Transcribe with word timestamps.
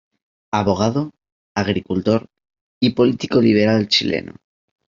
Abogado, 0.51 1.11
agricultor 1.53 2.25
y 2.81 2.89
político 2.93 3.39
liberal 3.39 3.87
chileno. 3.87 4.33